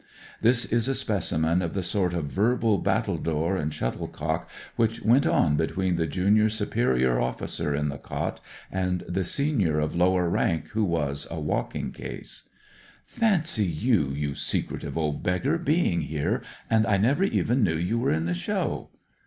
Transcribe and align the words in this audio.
This 0.41 0.65
is 0.65 0.87
a 0.87 0.95
specimen 0.95 1.61
of 1.61 1.75
the 1.75 1.83
sort 1.83 2.15
of 2.15 2.25
verbal 2.31 2.79
battledore 2.79 3.55
and 3.55 3.71
shuttlecock 3.71 4.49
which 4.75 5.03
went 5.03 5.27
on 5.27 5.55
between 5.57 5.95
the 5.95 6.07
junior 6.07 6.49
superior 6.49 7.19
officer 7.21 7.75
in 7.75 7.89
the 7.89 7.99
cot 7.99 8.39
and 8.71 9.01
the 9.07 9.23
senior 9.23 9.79
of 9.79 9.93
lower 9.93 10.27
rank 10.27 10.69
who 10.69 10.83
was 10.83 11.27
a" 11.29 11.39
walking 11.39 11.91
case." 11.91 12.49
I 12.51 13.19
BROTHERS 13.19 13.19
OF 13.59 13.63
THE 13.63 13.65
PARSONAGE 13.75 13.89
125" 14.15 14.15
Fancy 14.15 14.19
you, 14.23 14.27
you 14.27 14.33
secretive 14.33 14.97
old 14.97 15.21
beggar, 15.21 15.59
being 15.59 16.01
here, 16.07 16.41
and 16.67 16.87
I 16.87 16.97
never 16.97 17.23
even 17.23 17.63
knew 17.63 17.77
you 17.77 17.99
were 17.99 18.11
in 18.11 18.25
the 18.25 18.33
show." 18.33 18.89